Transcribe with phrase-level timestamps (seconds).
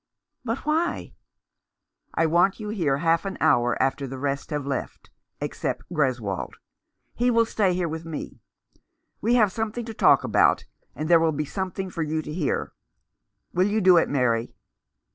[0.43, 1.13] "But why?""
[2.15, 6.53] I want you here half an hour after the rest have left— except Greswold.
[7.13, 8.41] He will stay here with me.
[9.21, 12.73] We have something to talk about— and there will be something for you to hear.
[13.53, 14.55] Will you do it, Mary